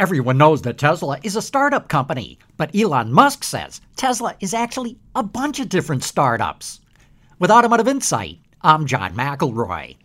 Everyone 0.00 0.38
knows 0.38 0.62
that 0.62 0.78
Tesla 0.78 1.18
is 1.24 1.34
a 1.34 1.42
startup 1.42 1.88
company, 1.88 2.38
but 2.56 2.72
Elon 2.72 3.12
Musk 3.12 3.42
says 3.42 3.80
Tesla 3.96 4.36
is 4.38 4.54
actually 4.54 4.96
a 5.16 5.24
bunch 5.24 5.58
of 5.58 5.68
different 5.68 6.04
startups. 6.04 6.78
With 7.40 7.50
Automotive 7.50 7.88
Insight, 7.88 8.38
I'm 8.62 8.86
John 8.86 9.16
McElroy. 9.16 9.96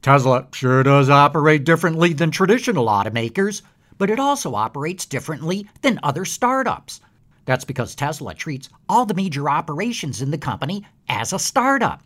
Tesla 0.00 0.46
sure 0.54 0.82
does 0.82 1.10
operate 1.10 1.64
differently 1.64 2.14
than 2.14 2.30
traditional 2.30 2.86
automakers, 2.86 3.60
but 3.98 4.08
it 4.08 4.18
also 4.18 4.54
operates 4.54 5.04
differently 5.04 5.68
than 5.82 6.00
other 6.02 6.24
startups. 6.24 7.02
That's 7.44 7.66
because 7.66 7.94
Tesla 7.94 8.32
treats 8.34 8.70
all 8.88 9.04
the 9.04 9.12
major 9.12 9.50
operations 9.50 10.22
in 10.22 10.30
the 10.30 10.38
company 10.38 10.86
as 11.10 11.34
a 11.34 11.38
startup. 11.38 12.02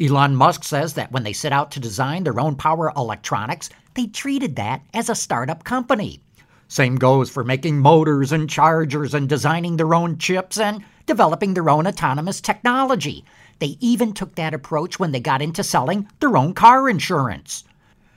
Elon 0.00 0.36
Musk 0.36 0.62
says 0.62 0.94
that 0.94 1.10
when 1.10 1.24
they 1.24 1.32
set 1.32 1.52
out 1.52 1.72
to 1.72 1.80
design 1.80 2.22
their 2.22 2.38
own 2.38 2.54
power 2.54 2.92
electronics, 2.96 3.68
they 3.94 4.06
treated 4.06 4.54
that 4.54 4.82
as 4.94 5.08
a 5.08 5.16
startup 5.16 5.64
company. 5.64 6.22
Same 6.68 6.96
goes 6.96 7.30
for 7.30 7.42
making 7.42 7.78
motors 7.78 8.30
and 8.30 8.48
chargers 8.48 9.14
and 9.14 9.26
designing 9.26 9.78
their 9.78 9.94
own 9.94 10.18
chips 10.18 10.60
and 10.60 10.84
developing 11.06 11.54
their 11.54 11.70
own 11.70 11.86
autonomous 11.86 12.42
technology. 12.42 13.24
They 13.58 13.78
even 13.80 14.12
took 14.12 14.34
that 14.34 14.52
approach 14.52 15.00
when 15.00 15.10
they 15.10 15.20
got 15.20 15.40
into 15.40 15.64
selling 15.64 16.08
their 16.20 16.36
own 16.36 16.52
car 16.52 16.88
insurance. 16.88 17.64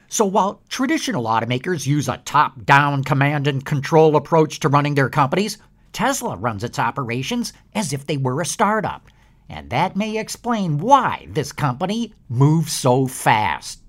So 0.09 0.25
while 0.25 0.61
traditional 0.67 1.23
automakers 1.23 1.87
use 1.87 2.09
a 2.09 2.17
top 2.17 2.65
down 2.65 3.05
command 3.05 3.47
and 3.47 3.65
control 3.65 4.17
approach 4.17 4.59
to 4.59 4.69
running 4.69 4.95
their 4.95 5.09
companies, 5.09 5.57
Tesla 5.93 6.35
runs 6.35 6.65
its 6.65 6.77
operations 6.77 7.53
as 7.73 7.93
if 7.93 8.05
they 8.05 8.17
were 8.17 8.41
a 8.41 8.45
startup. 8.45 9.07
And 9.47 9.69
that 9.69 9.95
may 9.95 10.17
explain 10.17 10.77
why 10.77 11.27
this 11.29 11.53
company 11.53 12.13
moves 12.27 12.73
so 12.73 13.07
fast. 13.07 13.79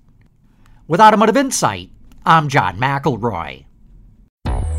With 0.87 1.01
Automotive 1.01 1.35
Insight, 1.35 1.89
I'm 2.25 2.47
John 2.47 2.77
McElroy. 2.77 3.65